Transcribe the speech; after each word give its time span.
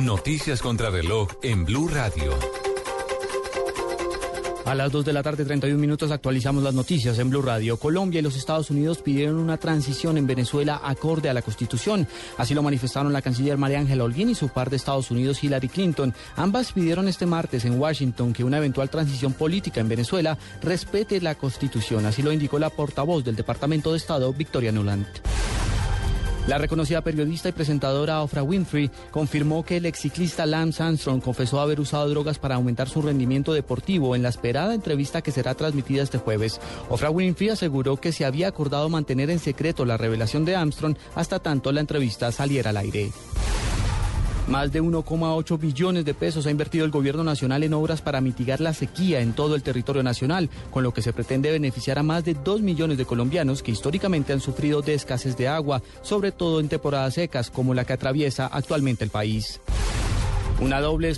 Noticias 0.00 0.60
contra 0.60 0.90
reloj 0.90 1.28
en 1.42 1.64
Blue 1.64 1.88
Radio. 1.88 2.32
A 4.64 4.74
las 4.74 4.90
2 4.90 5.04
de 5.04 5.12
la 5.12 5.22
tarde, 5.22 5.44
31 5.44 5.78
minutos, 5.78 6.10
actualizamos 6.10 6.62
las 6.62 6.72
noticias 6.72 7.18
en 7.18 7.28
Blue 7.28 7.42
Radio. 7.42 7.76
Colombia 7.76 8.20
y 8.20 8.22
los 8.22 8.34
Estados 8.34 8.70
Unidos 8.70 9.02
pidieron 9.02 9.38
una 9.38 9.58
transición 9.58 10.16
en 10.16 10.26
Venezuela 10.26 10.80
acorde 10.82 11.28
a 11.28 11.34
la 11.34 11.42
Constitución. 11.42 12.08
Así 12.38 12.54
lo 12.54 12.62
manifestaron 12.62 13.12
la 13.12 13.20
canciller 13.20 13.58
María 13.58 13.78
Ángela 13.78 14.04
Holguín 14.04 14.30
y 14.30 14.34
su 14.34 14.48
par 14.48 14.70
de 14.70 14.76
Estados 14.76 15.10
Unidos, 15.10 15.44
Hillary 15.44 15.68
Clinton. 15.68 16.14
Ambas 16.34 16.72
pidieron 16.72 17.08
este 17.08 17.26
martes 17.26 17.66
en 17.66 17.78
Washington 17.78 18.32
que 18.32 18.42
una 18.42 18.56
eventual 18.56 18.88
transición 18.88 19.34
política 19.34 19.80
en 19.80 19.88
Venezuela 19.88 20.38
respete 20.62 21.20
la 21.20 21.34
Constitución. 21.34 22.06
Así 22.06 22.22
lo 22.22 22.32
indicó 22.32 22.58
la 22.58 22.70
portavoz 22.70 23.22
del 23.22 23.36
Departamento 23.36 23.92
de 23.92 23.98
Estado, 23.98 24.32
Victoria 24.32 24.72
Nuland. 24.72 25.33
La 26.46 26.58
reconocida 26.58 27.00
periodista 27.00 27.48
y 27.48 27.52
presentadora 27.52 28.20
Oprah 28.20 28.42
Winfrey 28.42 28.90
confirmó 29.10 29.64
que 29.64 29.78
el 29.78 29.86
exciclista 29.86 30.44
Lance 30.44 30.82
Armstrong 30.82 31.22
confesó 31.22 31.58
haber 31.58 31.80
usado 31.80 32.06
drogas 32.10 32.38
para 32.38 32.56
aumentar 32.56 32.86
su 32.86 33.00
rendimiento 33.00 33.54
deportivo 33.54 34.14
en 34.14 34.22
la 34.22 34.28
esperada 34.28 34.74
entrevista 34.74 35.22
que 35.22 35.32
será 35.32 35.54
transmitida 35.54 36.02
este 36.02 36.18
jueves. 36.18 36.60
Oprah 36.90 37.08
Winfrey 37.08 37.48
aseguró 37.48 37.96
que 37.96 38.12
se 38.12 38.26
había 38.26 38.48
acordado 38.48 38.90
mantener 38.90 39.30
en 39.30 39.38
secreto 39.38 39.86
la 39.86 39.96
revelación 39.96 40.44
de 40.44 40.54
Armstrong 40.54 40.96
hasta 41.14 41.38
tanto 41.38 41.72
la 41.72 41.80
entrevista 41.80 42.30
saliera 42.30 42.70
al 42.70 42.76
aire. 42.76 43.10
Más 44.46 44.72
de 44.72 44.82
1,8 44.82 45.58
billones 45.58 46.04
de 46.04 46.12
pesos 46.12 46.46
ha 46.46 46.50
invertido 46.50 46.84
el 46.84 46.90
gobierno 46.90 47.24
nacional 47.24 47.62
en 47.62 47.72
obras 47.72 48.02
para 48.02 48.20
mitigar 48.20 48.60
la 48.60 48.74
sequía 48.74 49.20
en 49.20 49.32
todo 49.32 49.54
el 49.54 49.62
territorio 49.62 50.02
nacional, 50.02 50.50
con 50.70 50.82
lo 50.82 50.92
que 50.92 51.00
se 51.00 51.14
pretende 51.14 51.50
beneficiar 51.50 51.98
a 51.98 52.02
más 52.02 52.24
de 52.24 52.34
2 52.34 52.60
millones 52.60 52.98
de 52.98 53.06
colombianos 53.06 53.62
que 53.62 53.72
históricamente 53.72 54.34
han 54.34 54.40
sufrido 54.40 54.82
de 54.82 54.94
escasez 54.94 55.36
de 55.38 55.48
agua, 55.48 55.82
sobre 56.02 56.30
todo 56.30 56.60
en 56.60 56.68
temporadas 56.68 57.14
secas 57.14 57.50
como 57.50 57.72
la 57.72 57.86
que 57.86 57.94
atraviesa 57.94 58.46
actualmente 58.46 59.02
el 59.02 59.10
país. 59.10 59.60
Una 60.60 60.80
doble, 60.80 61.12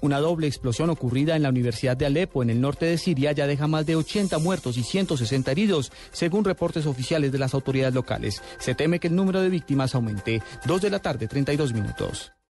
una 0.00 0.20
doble, 0.20 0.46
explosión 0.46 0.90
ocurrida 0.90 1.36
en 1.36 1.42
la 1.42 1.50
Universidad 1.50 1.96
de 1.96 2.06
Alepo, 2.06 2.42
en 2.42 2.50
el 2.50 2.60
norte 2.60 2.86
de 2.86 2.98
Siria, 2.98 3.32
ya 3.32 3.46
deja 3.46 3.66
más 3.66 3.84
de 3.84 3.96
80 3.96 4.38
muertos 4.38 4.78
y 4.78 4.84
160 4.84 5.50
heridos, 5.50 5.92
según 6.12 6.44
reportes 6.44 6.86
oficiales 6.86 7.30
de 7.30 7.38
las 7.38 7.52
autoridades 7.52 7.94
locales. 7.94 8.42
Se 8.58 8.74
teme 8.74 8.98
que 8.98 9.08
el 9.08 9.16
número 9.16 9.42
de 9.42 9.50
víctimas 9.50 9.94
aumente. 9.94 10.42
Dos 10.64 10.80
de 10.80 10.90
la 10.90 11.00
tarde, 11.00 11.28
32 11.28 11.74
minutos. 11.74 12.32